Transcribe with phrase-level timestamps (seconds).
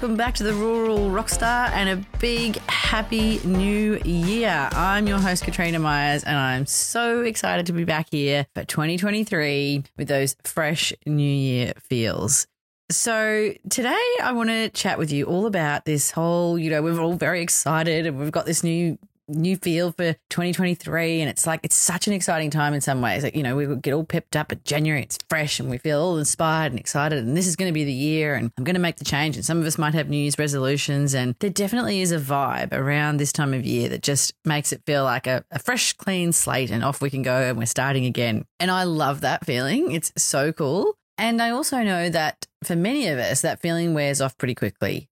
[0.00, 4.68] welcome back to the Rural Rockstar and a big happy new year.
[4.70, 9.82] I'm your host, Katrina Myers, and I'm so excited to be back here for 2023
[9.96, 12.46] with those fresh new year feels.
[12.92, 17.00] So, today I want to chat with you all about this whole, you know, we're
[17.00, 21.60] all very excited and we've got this new new feel for 2023 and it's like
[21.62, 23.22] it's such an exciting time in some ways.
[23.22, 26.00] Like you know we get all pepped up at january it's fresh and we feel
[26.00, 28.74] all inspired and excited and this is going to be the year and i'm going
[28.74, 31.50] to make the change and some of us might have new year's resolutions and there
[31.50, 35.26] definitely is a vibe around this time of year that just makes it feel like
[35.26, 38.44] a, a fresh clean slate and off we can go and we're starting again.
[38.60, 39.92] And i love that feeling.
[39.92, 40.94] It's so cool.
[41.16, 45.07] And i also know that for many of us that feeling wears off pretty quickly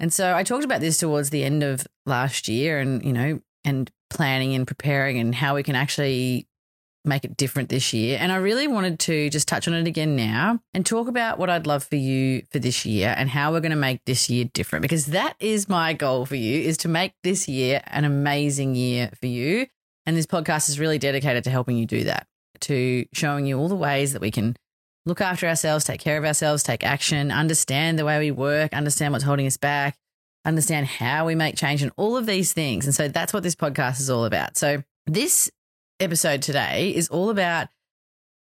[0.00, 3.40] and so I talked about this towards the end of last year and, you know,
[3.64, 6.46] and planning and preparing and how we can actually
[7.04, 8.18] make it different this year.
[8.20, 11.50] And I really wanted to just touch on it again now and talk about what
[11.50, 14.44] I'd love for you for this year and how we're going to make this year
[14.52, 18.74] different because that is my goal for you is to make this year an amazing
[18.74, 19.66] year for you.
[20.06, 22.26] And this podcast is really dedicated to helping you do that,
[22.60, 24.56] to showing you all the ways that we can
[25.06, 29.12] look after ourselves, take care of ourselves, take action, understand the way we work, understand
[29.12, 29.96] what's holding us back,
[30.44, 32.84] understand how we make change, and all of these things.
[32.84, 34.56] And so that's what this podcast is all about.
[34.56, 35.50] So, this
[36.00, 37.68] episode today is all about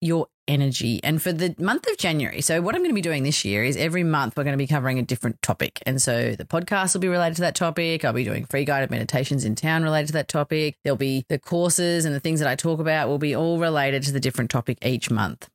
[0.01, 0.99] your energy.
[1.03, 3.63] And for the month of January, so what I'm going to be doing this year
[3.63, 5.79] is every month we're going to be covering a different topic.
[5.85, 8.03] And so the podcast will be related to that topic.
[8.03, 10.77] I'll be doing free guided meditations in town related to that topic.
[10.83, 14.03] There'll be the courses and the things that I talk about will be all related
[14.03, 15.49] to the different topic each month.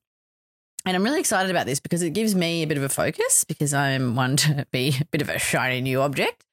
[0.87, 3.45] And I'm really excited about this because it gives me a bit of a focus
[3.45, 6.45] because I'm one to be a bit of a shiny new object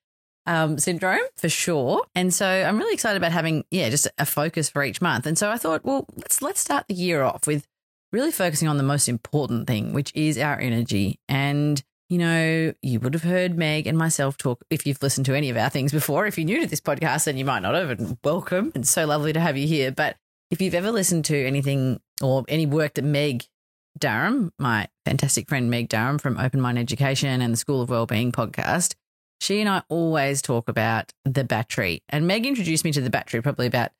[0.45, 2.03] um, syndrome for sure.
[2.15, 5.25] And so I'm really excited about having, yeah, just a focus for each month.
[5.25, 7.67] And so I thought, well, let's let's start the year off with
[8.11, 11.19] really focusing on the most important thing, which is our energy.
[11.27, 15.33] And you know, you would have heard Meg and myself talk if you've listened to
[15.33, 16.25] any of our things before.
[16.25, 18.73] If you're new to this podcast, then you might not have, and welcome.
[18.75, 19.93] It's so lovely to have you here.
[19.93, 20.17] But
[20.49, 23.45] if you've ever listened to anything or any work that Meg
[23.97, 28.31] Durham, my fantastic friend Meg Durham from Open Mind Education and the School of Wellbeing
[28.31, 28.95] podcast,
[29.39, 32.03] she and I always talk about the battery.
[32.09, 33.91] And Meg introduced me to the battery probably about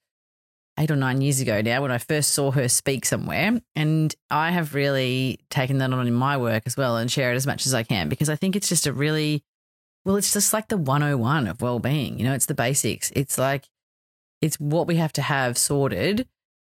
[0.80, 3.60] eight or nine years ago now when I first saw her speak somewhere.
[3.76, 7.36] And I have really taken that on in my work as well and share it
[7.36, 9.44] as much as I can because I think it's just a really,
[10.06, 12.18] well, it's just like the 101 of well-being.
[12.20, 13.12] You know, it's the basics.
[13.16, 13.68] It's like,
[14.42, 16.28] it's what we have to have sorted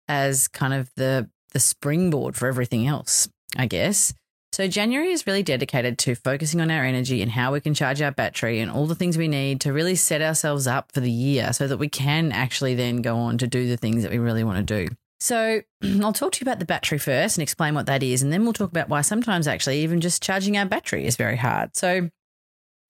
[0.07, 4.13] as kind of the the springboard for everything else, I guess.
[4.51, 7.99] So, January is really dedicated to focusing on our energy and how we can charge
[7.99, 11.09] our battery and all the things we need to really set ourselves up for the
[11.09, 14.19] year so that we can actually then go on to do the things that we
[14.19, 14.95] really want to do.
[15.19, 18.21] So, I'll talk to you about the battery first and explain what that is.
[18.21, 21.37] And then we'll talk about why sometimes actually even just charging our battery is very
[21.37, 21.75] hard.
[21.75, 22.11] So,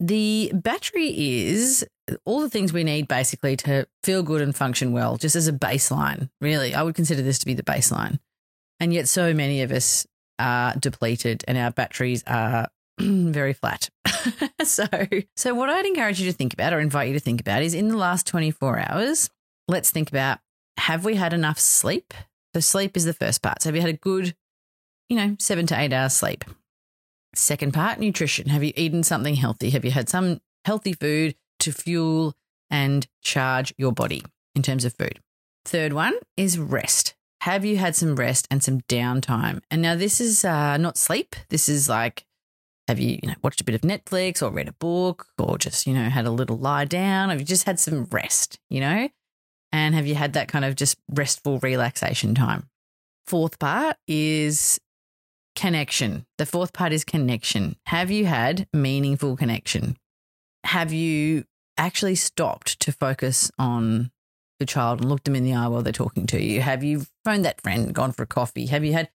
[0.01, 1.07] the battery
[1.47, 1.87] is
[2.25, 5.53] all the things we need basically to feel good and function well, just as a
[5.53, 6.29] baseline.
[6.41, 8.19] Really, I would consider this to be the baseline.
[8.79, 10.05] And yet, so many of us
[10.39, 12.67] are depleted and our batteries are
[12.99, 13.89] very flat.
[14.63, 14.85] so,
[15.35, 17.73] so what I'd encourage you to think about or invite you to think about is
[17.73, 19.29] in the last 24 hours,
[19.67, 20.39] let's think about
[20.77, 22.13] have we had enough sleep?
[22.53, 23.61] So, sleep is the first part.
[23.61, 24.35] So, have you had a good,
[25.09, 26.43] you know, seven to eight hours sleep?
[27.35, 28.49] Second part, nutrition.
[28.49, 29.71] Have you eaten something healthy?
[29.71, 32.35] Have you had some healthy food to fuel
[32.69, 34.23] and charge your body
[34.55, 35.19] in terms of food?
[35.65, 39.61] Third one is rest have you had some rest and some downtime?
[39.69, 41.35] And now this is uh, not sleep.
[41.49, 42.25] This is like,
[42.87, 45.85] have you, you know, watched a bit of Netflix or read a book or just,
[45.85, 47.29] you know, had a little lie down?
[47.29, 49.09] Have you just had some rest, you know?
[49.71, 52.69] And have you had that kind of just restful relaxation time?
[53.25, 54.79] Fourth part is
[55.55, 56.25] connection.
[56.37, 57.75] The fourth part is connection.
[57.87, 59.97] Have you had meaningful connection?
[60.63, 61.43] Have you
[61.77, 64.11] actually stopped to focus on
[64.59, 66.61] the child and looked them in the eye while they're talking to you?
[66.61, 68.67] Have you phoned that friend, gone for a coffee?
[68.67, 69.09] Have you had,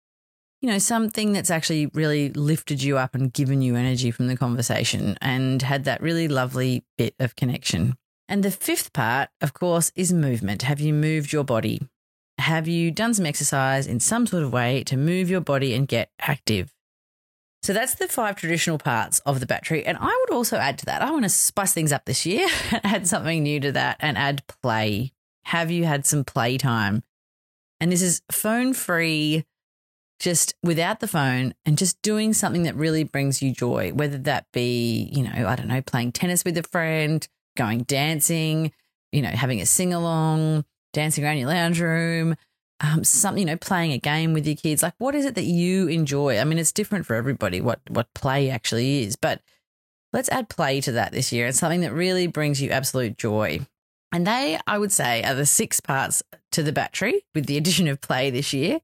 [0.60, 4.36] you know, something that's actually really lifted you up and given you energy from the
[4.36, 7.96] conversation and had that really lovely bit of connection?
[8.28, 10.62] And the fifth part, of course, is movement.
[10.62, 11.80] Have you moved your body?
[12.38, 15.86] Have you done some exercise in some sort of way to move your body and
[15.86, 16.72] get active?
[17.62, 19.86] So that's the five traditional parts of the battery.
[19.86, 22.48] And I would also add to that, I want to spice things up this year,
[22.84, 25.12] add something new to that and add play.
[25.44, 27.02] Have you had some playtime?
[27.80, 29.44] And this is phone free,
[30.20, 34.46] just without the phone and just doing something that really brings you joy, whether that
[34.52, 38.72] be, you know, I don't know, playing tennis with a friend, going dancing,
[39.10, 42.36] you know, having a sing along, dancing around your lounge room,
[42.80, 44.82] um, something, you know, playing a game with your kids.
[44.82, 46.38] Like, what is it that you enjoy?
[46.38, 49.40] I mean, it's different for everybody what what play actually is, but
[50.12, 53.60] let's add play to that this year and something that really brings you absolute joy.
[54.12, 56.22] And they, I would say, are the six parts
[56.52, 58.80] to the battery with the addition of play this year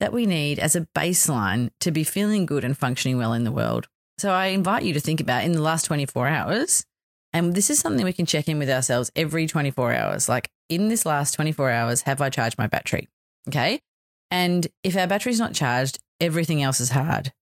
[0.00, 3.52] that we need as a baseline to be feeling good and functioning well in the
[3.52, 3.88] world.
[4.18, 6.84] So I invite you to think about in the last 24 hours,
[7.32, 10.28] and this is something we can check in with ourselves every 24 hours.
[10.28, 13.08] Like in this last 24 hours, have I charged my battery?
[13.48, 13.80] Okay.
[14.30, 17.32] And if our battery's not charged, everything else is hard.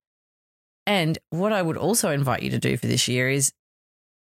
[0.86, 3.52] And what I would also invite you to do for this year is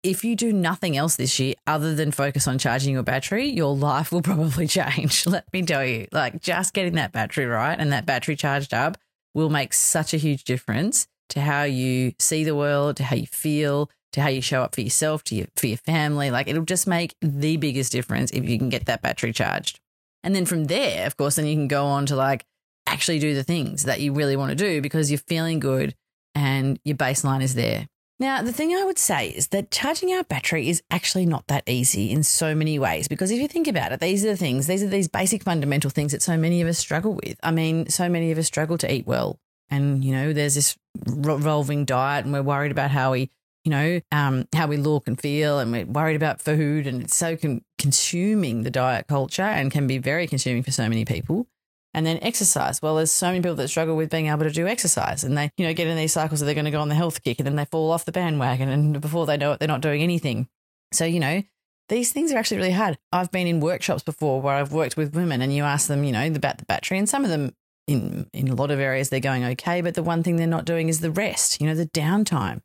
[0.04, 3.76] if you do nothing else this year other than focus on charging your battery, your
[3.76, 5.26] life will probably change.
[5.28, 8.98] Let me tell you, like just getting that battery right and that battery charged up
[9.34, 13.28] will make such a huge difference to how you see the world, to how you
[13.28, 16.32] feel, to how you show up for yourself, to your, for your family.
[16.32, 19.80] Like it'll just make the biggest difference if you can get that battery charged.
[20.24, 22.46] And then from there, of course, then you can go on to like
[22.88, 25.96] actually do the things that you really want to do because you're feeling good
[26.34, 27.88] and your baseline is there.
[28.20, 31.64] Now, the thing I would say is that charging our battery is actually not that
[31.70, 34.68] easy in so many ways because if you think about it, these are the things,
[34.68, 37.38] these are these basic fundamental things that so many of us struggle with.
[37.44, 39.40] I mean, so many of us struggle to eat well.
[39.70, 43.30] And, you know, there's this revolving diet and we're worried about how we,
[43.64, 47.16] you know, um, how we look and feel and we're worried about food and it's
[47.16, 51.48] so con- consuming the diet culture and can be very consuming for so many people.
[51.94, 52.82] And then exercise.
[52.82, 55.52] Well, there's so many people that struggle with being able to do exercise and they,
[55.58, 57.40] you know, get in these cycles that they're going to go on the health kick
[57.40, 60.04] and then they fall off the bandwagon and before they know it, they're not doing
[60.04, 60.48] anything.
[60.94, 61.42] So, you know,
[61.90, 63.00] these things are actually really hard.
[63.12, 66.12] I've been in workshops before where I've worked with women and you ask them, you
[66.12, 67.56] know, about the battery and some of them
[67.88, 70.66] in in a lot of areas they're going okay, but the one thing they're not
[70.66, 72.62] doing is the rest, you know, the downtime.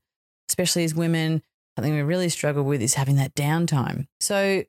[0.51, 1.43] Especially as women,
[1.77, 4.07] something we really struggle with is having that downtime.
[4.21, 4.65] So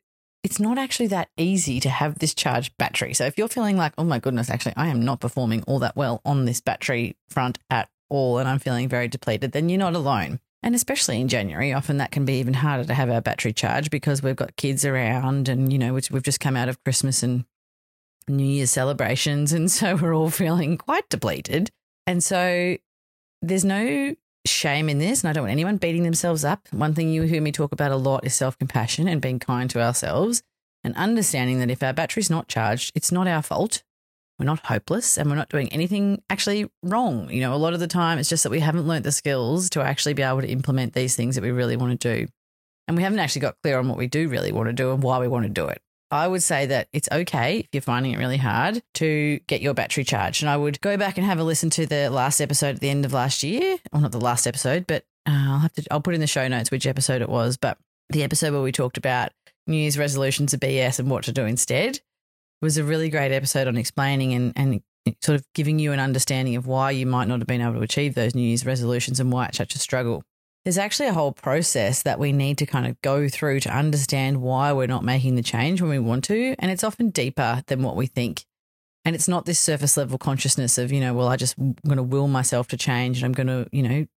[0.45, 3.15] it's not actually that easy to have this charged battery.
[3.15, 5.95] So if you're feeling like, oh my goodness, actually, I am not performing all that
[5.95, 9.95] well on this battery front at all, and I'm feeling very depleted, then you're not
[9.95, 10.39] alone.
[10.61, 13.89] And especially in January, often that can be even harder to have our battery charged
[13.89, 17.45] because we've got kids around and, you know, we've just come out of Christmas and
[18.27, 19.51] New Year's celebrations.
[19.51, 21.71] And so we're all feeling quite depleted.
[22.05, 22.77] And so
[23.41, 24.15] there's no
[24.45, 26.67] shame in this, and I don't want anyone beating themselves up.
[26.71, 29.69] One thing you hear me talk about a lot is self compassion and being kind
[29.71, 30.43] to ourselves
[30.83, 33.83] and understanding that if our battery's not charged, it's not our fault.
[34.37, 37.29] We're not hopeless and we're not doing anything actually wrong.
[37.29, 39.69] You know, a lot of the time it's just that we haven't learnt the skills
[39.71, 42.27] to actually be able to implement these things that we really want to do.
[42.87, 45.01] And we haven't actually got clear on what we do really want to do and
[45.01, 45.81] why we want to do it.
[46.15, 49.73] I would say that it's okay if you're finding it really hard to get your
[49.73, 50.43] battery charged.
[50.43, 52.89] And I would go back and have a listen to the last episode at the
[52.89, 53.77] end of last year.
[53.91, 56.47] Well, not the last episode, but uh, I'll have to, I'll put in the show
[56.47, 57.57] notes which episode it was.
[57.57, 57.77] But
[58.09, 59.29] the episode where we talked about
[59.67, 61.99] New Year's resolutions of BS and what to do instead
[62.61, 64.81] was a really great episode on explaining and, and
[65.21, 67.81] sort of giving you an understanding of why you might not have been able to
[67.81, 70.23] achieve those New Year's resolutions and why it's such a struggle
[70.65, 74.41] there's actually a whole process that we need to kind of go through to understand
[74.41, 76.55] why we're not making the change when we want to.
[76.57, 78.45] And it's often deeper than what we think.
[79.05, 82.03] And it's not this surface level consciousness of, you know, well, I just going to
[82.03, 84.07] will myself to change and I'm going to, you know,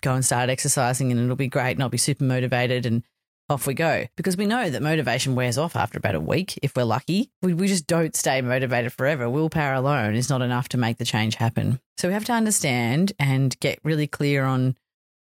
[0.00, 3.02] go and start exercising and it'll be great and I'll be super motivated and
[3.50, 4.06] off we go.
[4.16, 7.30] Because we know that motivation wears off after about a week if we're lucky.
[7.42, 9.28] We, we just don't stay motivated forever.
[9.28, 11.80] Willpower alone is not enough to make the change happen.
[11.98, 14.76] So we have to understand and get really clear on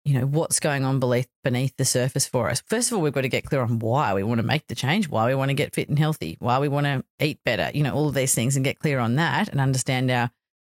[0.05, 2.63] you know, what's going on beneath, beneath the surface for us.
[2.65, 4.75] First of all, we've got to get clear on why we want to make the
[4.75, 7.69] change, why we want to get fit and healthy, why we want to eat better,
[7.73, 10.31] you know, all of these things and get clear on that and understand our,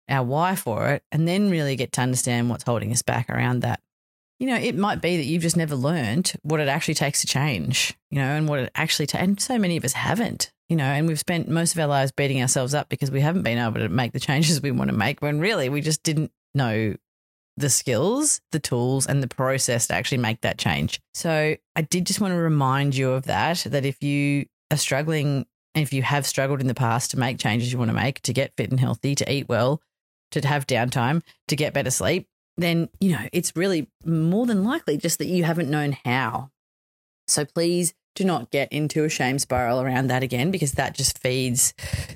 [0.09, 1.05] our why for it.
[1.13, 3.81] And then really get to understand what's holding us back around that.
[4.39, 7.29] You know, it might be that you've just never learned what it actually takes to
[7.29, 10.75] change, you know, and what it actually, ta- and so many of us haven't, you
[10.75, 13.59] know, and we've spent most of our lives beating ourselves up because we haven't been
[13.59, 16.95] able to make the changes we want to make when really we just didn't know
[17.57, 21.01] the skills, the tools, and the process to actually make that change.
[21.15, 25.47] So I did just want to remind you of that, that if you are struggling,
[25.75, 28.33] if you have struggled in the past to make changes you want to make, to
[28.33, 29.83] get fit and healthy, to eat well,
[30.31, 34.97] to have downtime, to get better sleep, then, you know, it's really more than likely
[34.97, 36.51] just that you haven't known how.
[37.29, 41.19] So please do not get into a shame spiral around that again, because that just
[41.19, 41.73] feeds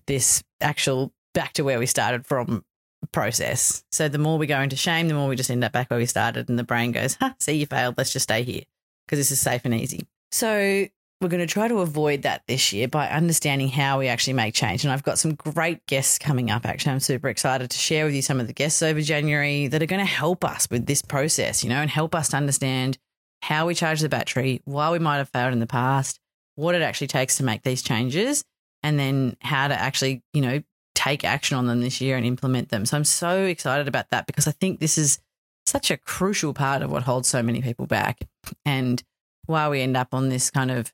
[0.06, 2.64] this actual back to where we started from
[3.12, 3.84] process.
[3.92, 5.98] So the more we go into shame, the more we just end up back where
[5.98, 7.96] we started, and the brain goes, "Ha, see, you failed.
[7.96, 8.62] Let's just stay here
[9.06, 10.86] because this is safe and easy." So
[11.20, 14.54] we're going to try to avoid that this year by understanding how we actually make
[14.54, 14.84] change.
[14.84, 16.66] And I've got some great guests coming up.
[16.66, 19.82] Actually, I'm super excited to share with you some of the guests over January that
[19.82, 22.98] are going to help us with this process, you know, and help us to understand
[23.40, 26.20] how we charge the battery, why we might have failed in the past,
[26.54, 28.44] what it actually takes to make these changes,
[28.82, 30.62] and then how to actually, you know,
[30.96, 32.86] take action on them this year and implement them.
[32.86, 35.20] So I'm so excited about that because I think this is
[35.66, 38.20] such a crucial part of what holds so many people back
[38.64, 39.02] and
[39.44, 40.92] why we end up on this kind of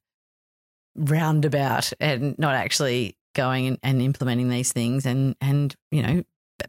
[0.96, 6.22] roundabout and not actually going and, and implementing these things and and you know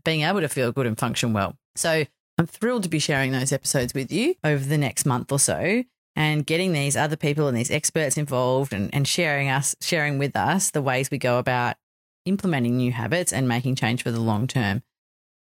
[0.05, 1.57] being able to feel good and function well.
[1.75, 2.05] So
[2.37, 5.83] I'm thrilled to be sharing those episodes with you over the next month or so
[6.15, 10.35] and getting these other people and these experts involved and, and sharing us sharing with
[10.35, 11.75] us the ways we go about
[12.25, 14.83] implementing new habits and making change for the long term.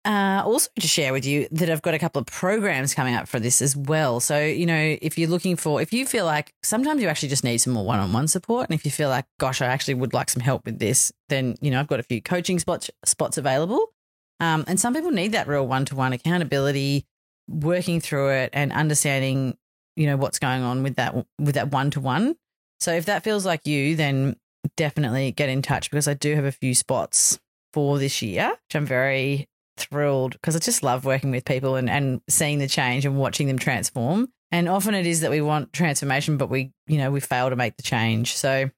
[0.06, 3.26] Uh, also, to share with you that I've got a couple of programs coming up
[3.26, 4.20] for this as well.
[4.20, 7.42] So, you know, if you're looking for, if you feel like sometimes you actually just
[7.42, 9.94] need some more one on one support, and if you feel like, gosh, I actually
[9.94, 12.90] would like some help with this, then, you know, I've got a few coaching spots,
[13.06, 13.94] spots available.
[14.40, 17.06] Um, and some people need that real one to one accountability,
[17.48, 19.56] working through it and understanding,
[19.96, 22.36] you know, what's going on with that, with that one to one.
[22.78, 24.36] So if that feels like you, then
[24.76, 27.38] definitely get in touch because I do have a few spots
[27.72, 31.90] for this year, which I'm very thrilled because I just love working with people and,
[31.90, 34.28] and seeing the change and watching them transform.
[34.52, 37.56] And often it is that we want transformation, but we, you know, we fail to
[37.56, 38.36] make the change.
[38.36, 38.70] So,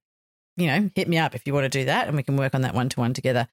[0.56, 2.54] you know, hit me up if you want to do that and we can work
[2.54, 3.46] on that one to one together.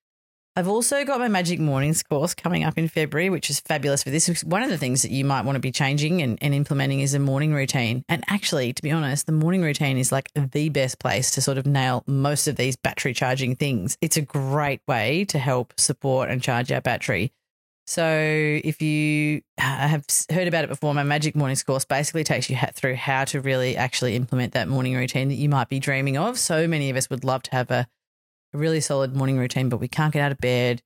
[0.55, 4.11] I've also got my Magic Mornings course coming up in February, which is fabulous for
[4.11, 4.43] this.
[4.43, 7.15] One of the things that you might want to be changing and, and, implementing is
[7.15, 8.05] a morning routine.
[8.07, 11.57] And actually, to be honest, the morning routine is like the best place to sort
[11.57, 13.97] of nail most of these battery charging things.
[13.99, 17.31] It's a great way to help support and charge our battery.
[17.87, 18.05] So,
[18.63, 22.57] if you uh, have heard about it before, my Magic Mornings course basically takes you
[22.73, 26.37] through how to really actually implement that morning routine that you might be dreaming of.
[26.37, 27.87] So many of us would love to have a
[28.53, 30.81] a really solid morning routine, but we can't get out of bed.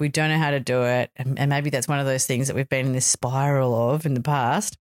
[0.00, 1.10] We don't know how to do it.
[1.16, 4.06] And, and maybe that's one of those things that we've been in this spiral of
[4.06, 4.76] in the past.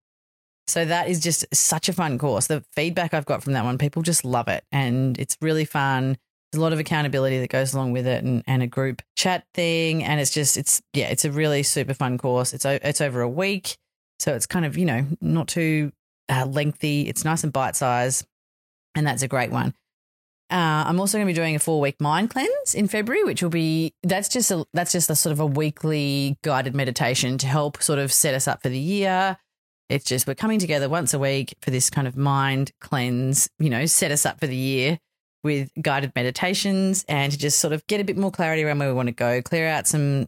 [0.67, 2.47] So that is just such a fun course.
[2.47, 4.63] The feedback I've got from that one, people just love it.
[4.71, 6.17] And it's really fun.
[6.51, 9.45] There's a lot of accountability that goes along with it and, and a group chat
[9.53, 10.03] thing.
[10.03, 12.53] And it's just, it's, yeah, it's a really super fun course.
[12.53, 13.75] It's, it's over a week.
[14.19, 15.91] So it's kind of, you know, not too
[16.29, 17.07] uh, lengthy.
[17.09, 18.25] It's nice and bite size.
[18.95, 19.73] And that's a great one.
[20.49, 23.41] Uh, I'm also going to be doing a four week mind cleanse in February, which
[23.41, 27.47] will be that's just a that's just a sort of a weekly guided meditation to
[27.47, 29.37] help sort of set us up for the year.
[29.89, 33.69] It's just we're coming together once a week for this kind of mind cleanse, you
[33.69, 34.99] know, set us up for the year
[35.43, 38.87] with guided meditations and to just sort of get a bit more clarity around where
[38.87, 40.27] we want to go, clear out some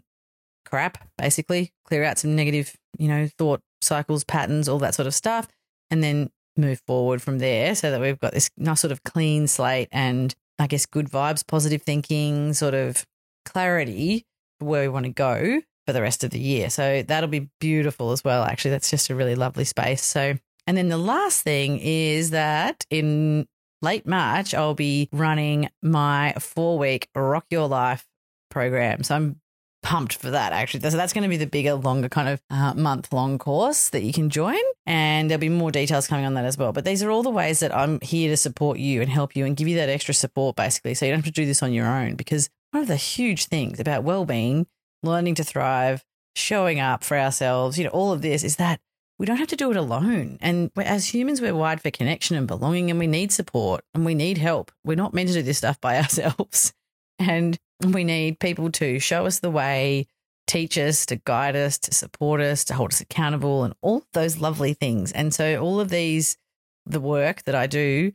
[0.66, 5.14] crap, basically, clear out some negative, you know, thought cycles, patterns, all that sort of
[5.14, 5.48] stuff,
[5.90, 9.48] and then move forward from there so that we've got this nice sort of clean
[9.48, 13.06] slate and I guess good vibes, positive thinking, sort of
[13.46, 14.26] clarity
[14.60, 16.70] where we want to go for the rest of the year.
[16.70, 18.44] So that'll be beautiful as well.
[18.44, 20.04] Actually, that's just a really lovely space.
[20.04, 20.36] So,
[20.66, 23.48] and then the last thing is that in
[23.82, 28.06] late March, I'll be running my four week Rock Your Life
[28.50, 29.04] program.
[29.04, 29.42] So I'm
[29.86, 30.82] pumped for that actually.
[30.89, 34.01] So that's going to be the bigger, longer kind of uh, month long course that
[34.01, 34.60] you can join.
[34.88, 36.74] And there'll be more details coming on that as well.
[36.74, 39.46] But these are all the ways that I'm here to support you and help you
[39.46, 40.96] and give you that extra support basically.
[40.96, 43.46] So you don't have to do this on your own because one of the huge
[43.46, 44.65] things about well being,
[45.04, 46.04] learning to thrive,
[46.36, 48.80] showing up for ourselves, you know, all of this is that
[49.18, 50.38] we don't have to do it alone.
[50.42, 54.15] And as humans, we're wired for connection and belonging, and we need support and we
[54.15, 54.72] need help.
[54.84, 56.74] We're not meant to do this stuff by ourselves.
[57.18, 60.08] And we need people to show us the way,
[60.48, 64.38] teach us, to guide us, to support us, to hold us accountable, and all those
[64.38, 65.12] lovely things.
[65.12, 66.38] And so, all of these,
[66.86, 68.12] the work that I do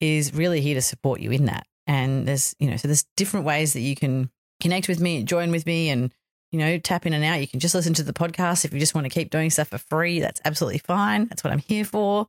[0.00, 1.66] is really here to support you in that.
[1.86, 4.30] And there's, you know, so there's different ways that you can
[4.60, 6.12] connect with me, join with me, and,
[6.50, 7.40] you know, tap in and out.
[7.40, 8.64] You can just listen to the podcast.
[8.64, 11.26] If you just want to keep doing stuff for free, that's absolutely fine.
[11.26, 12.28] That's what I'm here for.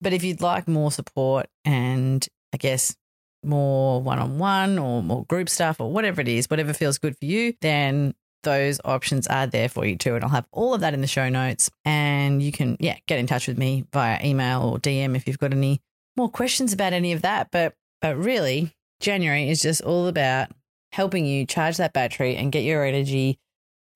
[0.00, 2.96] But if you'd like more support and I guess
[3.42, 7.16] more one on one or more group stuff or whatever it is, whatever feels good
[7.18, 10.14] for you, then those options are there for you too.
[10.14, 11.70] And I'll have all of that in the show notes.
[11.84, 15.38] And you can, yeah, get in touch with me via email or DM if you've
[15.38, 15.80] got any
[16.16, 17.48] more questions about any of that.
[17.50, 20.48] But but really, January is just all about
[20.92, 23.38] helping you charge that battery and get your energy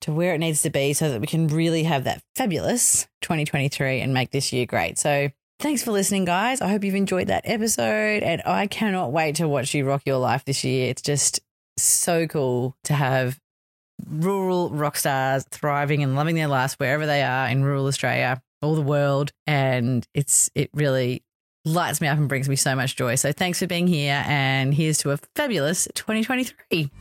[0.01, 4.01] to where it needs to be so that we can really have that fabulous 2023
[4.01, 4.97] and make this year great.
[4.97, 6.61] So Thanks for listening, guys.
[6.61, 8.23] I hope you've enjoyed that episode.
[8.23, 10.89] And I cannot wait to watch you rock your life this year.
[10.89, 11.39] It's just
[11.77, 13.39] so cool to have
[14.09, 18.75] rural rock stars thriving and loving their lives wherever they are in rural Australia, all
[18.75, 19.31] the world.
[19.47, 21.23] And it's it really
[21.63, 23.15] lights me up and brings me so much joy.
[23.15, 24.23] So thanks for being here.
[24.27, 26.91] And here's to a fabulous 2023.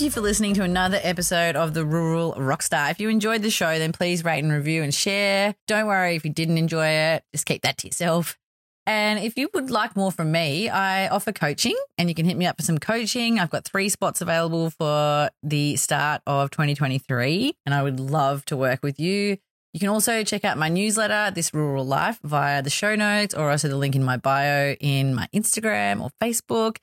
[0.00, 2.90] Thank you for listening to another episode of The Rural Rockstar.
[2.90, 5.54] If you enjoyed the show, then please rate and review and share.
[5.66, 8.38] Don't worry if you didn't enjoy it, just keep that to yourself.
[8.86, 12.38] And if you would like more from me, I offer coaching and you can hit
[12.38, 13.38] me up for some coaching.
[13.38, 18.56] I've got three spots available for the start of 2023, and I would love to
[18.56, 19.36] work with you.
[19.74, 23.50] You can also check out my newsletter, This Rural Life, via the show notes or
[23.50, 26.78] also the link in my bio in my Instagram or Facebook.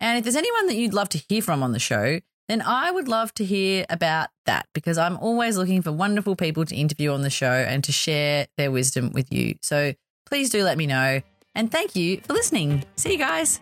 [0.00, 2.90] And if there's anyone that you'd love to hear from on the show, then I
[2.90, 7.12] would love to hear about that because I'm always looking for wonderful people to interview
[7.12, 9.56] on the show and to share their wisdom with you.
[9.62, 9.94] So
[10.26, 11.20] please do let me know.
[11.54, 12.84] And thank you for listening.
[12.96, 13.60] See you guys.